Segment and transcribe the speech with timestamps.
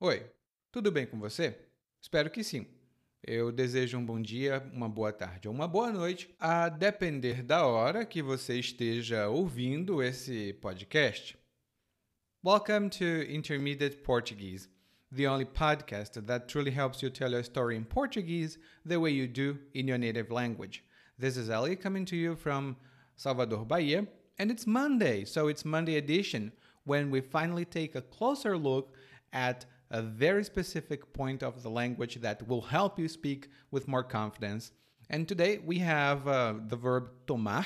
[0.00, 0.24] Oi,
[0.70, 1.58] tudo bem com você?
[2.00, 2.64] Espero que sim.
[3.20, 7.66] Eu desejo um bom dia, uma boa tarde ou uma boa noite, a depender da
[7.66, 11.36] hora que você esteja ouvindo esse podcast.
[12.44, 14.68] Welcome to Intermediate Portuguese,
[15.12, 18.56] the only podcast that truly helps you tell your story in Portuguese
[18.86, 20.84] the way you do in your native language.
[21.18, 22.76] This is Ellie coming to you from
[23.16, 24.06] Salvador, Bahia,
[24.38, 26.52] and it's Monday, so it's Monday edition
[26.84, 28.94] when we finally take a closer look
[29.32, 34.02] at a very specific point of the language that will help you speak with more
[34.02, 34.72] confidence.
[35.10, 37.64] And today we have uh, the verb tomar,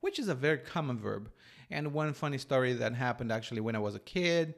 [0.00, 1.30] which is a very common verb.
[1.70, 4.54] And one funny story that happened actually when I was a kid,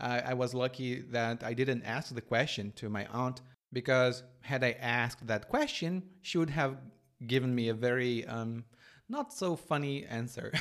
[0.00, 3.40] uh, I was lucky that I didn't ask the question to my aunt
[3.72, 6.78] because had I asked that question, she would have
[7.26, 8.64] given me a very um,
[9.08, 10.52] not so funny answer.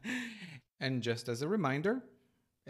[0.80, 2.02] and just as a reminder,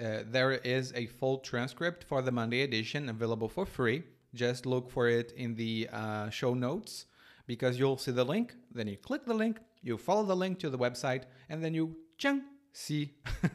[0.00, 4.04] uh, there is a full transcript for the Monday edition available for free.
[4.34, 7.06] Just look for it in the uh, show notes
[7.46, 8.54] because you'll see the link.
[8.72, 11.96] Then you click the link, you follow the link to the website, and then you
[12.18, 13.14] chang, see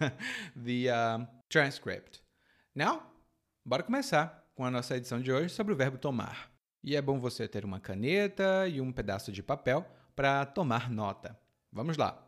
[0.56, 2.22] the um, transcript.
[2.76, 3.04] Now,
[3.66, 6.50] bora começar com a nossa edição de hoje sobre o verbo tomar.
[6.84, 11.38] E é bom você ter uma caneta e um pedaço de papel para tomar nota.
[11.72, 12.28] Vamos lá!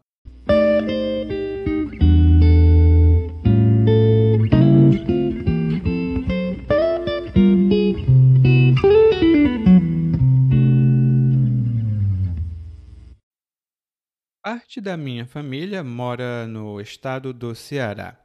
[14.44, 18.20] Parte da minha família mora no estado do Ceará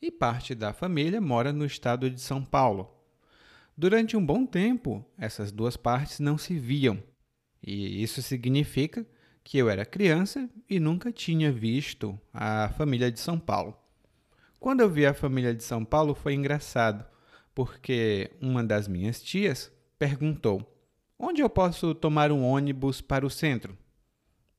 [0.00, 2.96] e parte da família mora no estado de São Paulo.
[3.76, 7.02] Durante um bom tempo, essas duas partes não se viam,
[7.60, 9.04] e isso significa
[9.42, 13.76] que eu era criança e nunca tinha visto a família de São Paulo.
[14.60, 17.04] Quando eu vi a família de São Paulo foi engraçado,
[17.52, 20.64] porque uma das minhas tias perguntou:
[21.18, 23.76] Onde eu posso tomar um ônibus para o centro?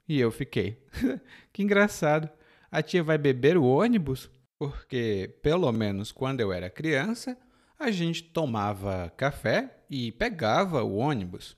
[0.07, 0.83] E eu fiquei:
[1.51, 2.29] Que engraçado,
[2.71, 4.29] a tia vai beber o ônibus?
[4.57, 7.37] Porque, pelo menos quando eu era criança,
[7.77, 11.57] a gente tomava café e pegava o ônibus.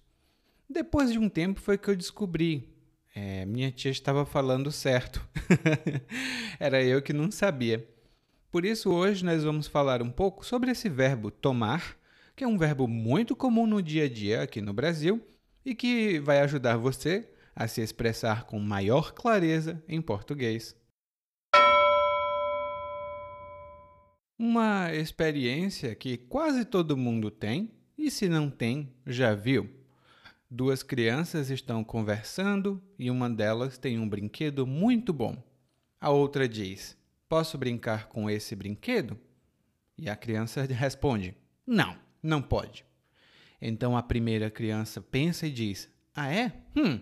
[0.69, 2.77] Depois de um tempo foi que eu descobri
[3.19, 5.27] é, minha tia estava falando certo.
[6.59, 7.83] Era eu que não sabia.
[8.51, 11.97] Por isso, hoje nós vamos falar um pouco sobre esse verbo tomar,
[12.35, 15.19] que é um verbo muito comum no dia a dia aqui no Brasil
[15.66, 17.27] e que vai ajudar você
[17.57, 20.75] a se expressar com maior clareza em português.
[24.38, 29.67] Uma experiência que quase todo mundo tem e, se não tem, já viu.
[30.47, 35.44] Duas crianças estão conversando e uma delas tem um brinquedo muito bom.
[36.00, 36.96] A outra diz:
[37.28, 39.19] Posso brincar com esse brinquedo?
[39.97, 41.35] E a criança responde:
[41.66, 42.85] Não, não pode.
[43.59, 46.53] Então a primeira criança pensa e diz: Ah, é?
[46.75, 47.01] Hum.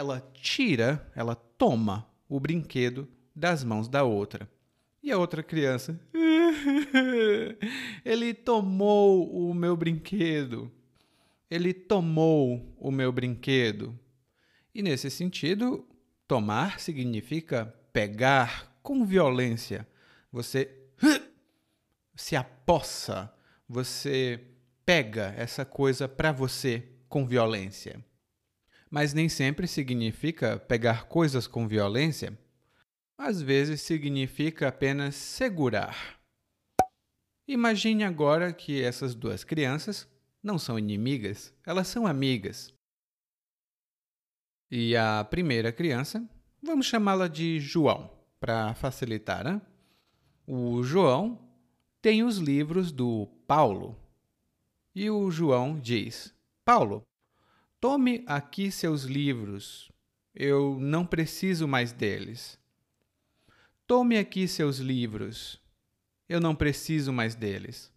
[0.00, 4.50] Ela tira, ela toma o brinquedo das mãos da outra.
[5.02, 6.00] E a outra criança:
[8.04, 10.70] Ele tomou o meu brinquedo
[11.50, 13.98] ele tomou o meu brinquedo.
[14.72, 15.84] E nesse sentido,
[16.28, 19.86] tomar significa pegar com violência.
[20.30, 20.70] Você
[22.14, 23.34] se apossa,
[23.68, 24.40] você
[24.86, 28.02] pega essa coisa para você com violência.
[28.90, 32.36] Mas nem sempre significa pegar coisas com violência.
[33.16, 36.20] Às vezes significa apenas segurar.
[37.46, 40.08] Imagine agora que essas duas crianças
[40.42, 42.72] não são inimigas, elas são amigas.
[44.70, 46.28] E a primeira criança,
[46.62, 49.60] vamos chamá-la de João, para facilitar, né?
[50.46, 51.38] O João
[52.00, 53.96] tem os livros do Paulo.
[54.94, 56.34] E o João diz:
[56.64, 57.02] Paulo,
[57.80, 59.90] tome aqui seus livros,
[60.34, 62.58] eu não preciso mais deles.
[63.86, 65.58] Tome aqui seus livros,
[66.28, 67.90] eu não preciso mais deles.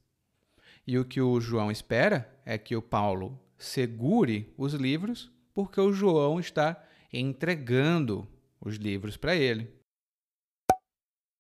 [0.87, 5.93] E o que o João espera é que o Paulo segure os livros, porque o
[5.93, 6.81] João está
[7.11, 8.27] entregando
[8.59, 9.69] os livros para ele.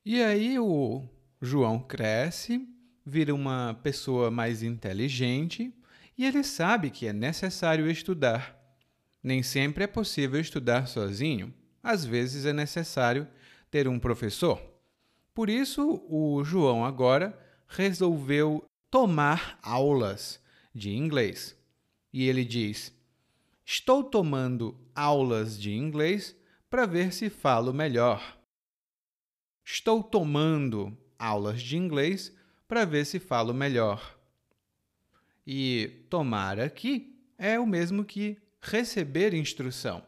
[0.05, 1.07] E aí o
[1.41, 2.67] João cresce,
[3.05, 5.73] vira uma pessoa mais inteligente
[6.17, 8.59] e ele sabe que é necessário estudar.
[9.21, 13.27] Nem sempre é possível estudar sozinho, às vezes é necessário
[13.71, 14.61] ter um professor.
[15.33, 17.37] Por isso, o João agora
[17.67, 20.39] resolveu tomar aulas
[20.73, 21.57] de inglês.
[22.11, 22.93] E ele diz:
[23.65, 26.35] Estou tomando aulas de inglês
[26.69, 28.37] para ver se falo melhor.
[29.65, 32.35] Estou tomando aulas de inglês
[32.67, 34.12] para ver se falo melhor.
[35.45, 40.03] E tomar aqui é o mesmo que receber instrução.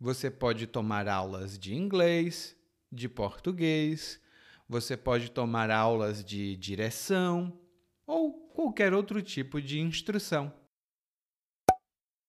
[0.00, 2.56] Você pode tomar aulas de inglês,
[2.90, 4.20] de português,
[4.68, 7.58] você pode tomar aulas de direção
[8.06, 10.52] ou qualquer outro tipo de instrução.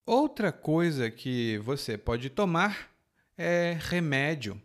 [0.06, 2.92] Outra coisa que você pode tomar
[3.38, 4.62] é remédio.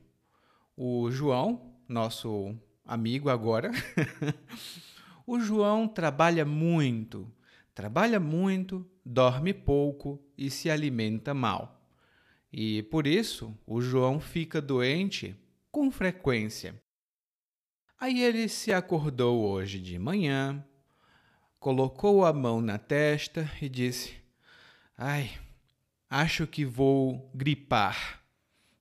[0.76, 3.70] O João, nosso amigo agora,
[5.26, 7.30] o João trabalha muito,
[7.74, 11.80] trabalha muito, dorme pouco e se alimenta mal.
[12.52, 15.36] E por isso o João fica doente
[15.70, 16.80] com frequência.
[17.98, 20.64] Aí ele se acordou hoje de manhã,
[21.58, 24.16] colocou a mão na testa e disse:
[24.96, 25.30] Ai,
[26.08, 28.22] acho que vou gripar.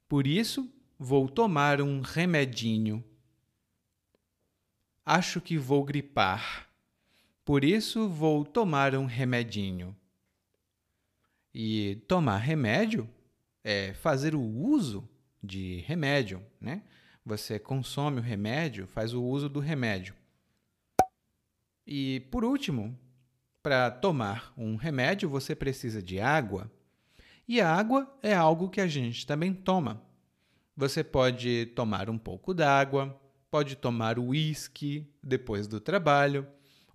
[0.08, 3.04] Por isso, vou tomar um remedinho.
[5.06, 6.69] Acho que vou gripar.
[7.50, 9.96] Por isso, vou tomar um remedinho.
[11.52, 13.10] E tomar remédio
[13.64, 15.10] é fazer o uso
[15.42, 16.84] de remédio, né?
[17.26, 20.14] Você consome o remédio, faz o uso do remédio.
[21.88, 22.96] E por último,
[23.64, 26.72] para tomar um remédio, você precisa de água.
[27.48, 30.04] E a água é algo que a gente também toma.
[30.78, 33.20] Você pode tomar um pouco d'água,
[33.50, 36.48] pode tomar uísque depois do trabalho,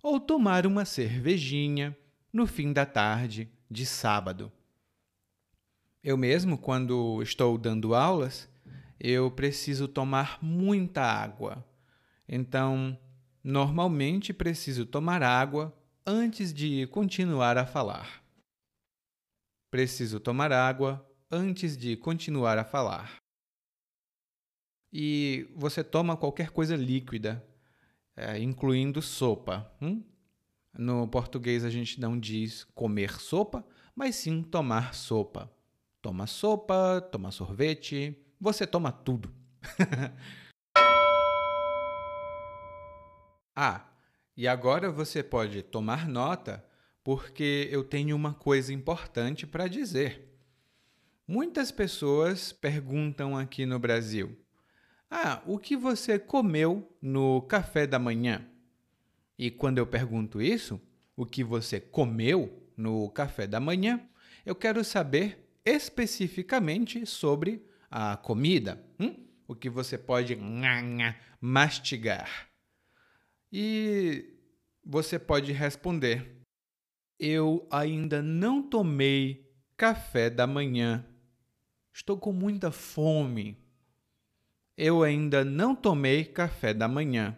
[0.05, 1.97] ou tomar uma cervejinha
[2.31, 4.51] no fim da tarde de sábado.
[6.03, 8.47] Eu mesmo, quando estou dando aulas,
[8.99, 11.65] eu preciso tomar muita água.
[12.29, 12.95] Então,
[13.43, 15.75] normalmente preciso tomar água
[16.05, 18.23] antes de continuar a falar.
[19.71, 23.15] Preciso tomar água antes de continuar a falar.
[24.93, 27.43] E você toma qualquer coisa líquida,
[28.15, 29.71] é, incluindo sopa.
[29.81, 30.03] Hum?
[30.77, 33.65] No português a gente não diz comer sopa,
[33.95, 35.51] mas sim tomar sopa.
[36.01, 39.33] Toma sopa, toma sorvete, você toma tudo.
[43.55, 43.89] ah,
[44.37, 46.63] e agora você pode tomar nota,
[47.03, 50.37] porque eu tenho uma coisa importante para dizer.
[51.27, 54.37] Muitas pessoas perguntam aqui no Brasil:
[55.09, 58.45] Ah, o que você comeu no café da manhã?
[59.37, 60.81] E quando eu pergunto isso,
[61.15, 64.01] o que você comeu no café da manhã,
[64.45, 69.15] eu quero saber especificamente sobre a comida, hum?
[69.47, 70.37] o que você pode
[71.39, 72.49] mastigar.
[73.51, 74.35] E
[74.83, 76.41] você pode responder:
[77.19, 81.05] Eu ainda não tomei café da manhã.
[81.93, 83.64] Estou com muita fome.
[84.77, 87.37] Eu ainda não tomei café da manhã.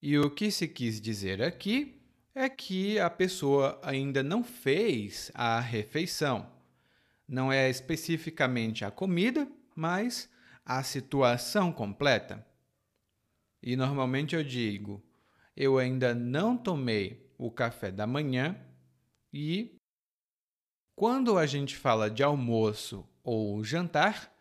[0.00, 2.00] E o que se quis dizer aqui
[2.34, 6.50] é que a pessoa ainda não fez a refeição.
[7.28, 9.46] Não é especificamente a comida,
[9.76, 10.30] mas
[10.64, 12.44] a situação completa.
[13.62, 15.02] E normalmente eu digo:
[15.56, 18.56] eu ainda não tomei o café da manhã
[19.32, 19.76] e
[20.96, 24.31] quando a gente fala de almoço ou jantar,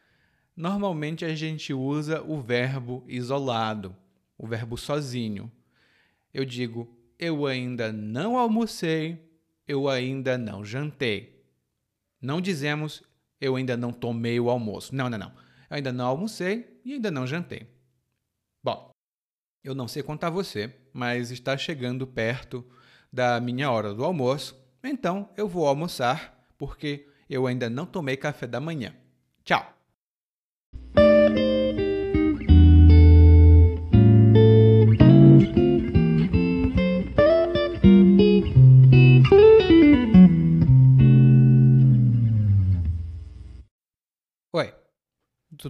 [0.61, 3.95] normalmente a gente usa o verbo isolado,
[4.37, 5.51] o verbo sozinho.
[6.31, 9.27] Eu digo: eu ainda não almocei,
[9.67, 11.43] eu ainda não jantei.
[12.21, 13.01] Não dizemos
[13.39, 14.95] eu ainda não tomei o almoço.
[14.95, 15.31] Não, não, não.
[15.67, 17.67] Eu ainda não almocei e ainda não jantei.
[18.63, 18.91] Bom,
[19.63, 22.63] eu não sei contar você, mas está chegando perto
[23.11, 28.45] da minha hora do almoço, então eu vou almoçar porque eu ainda não tomei café
[28.45, 28.95] da manhã.
[29.43, 29.80] Tchau!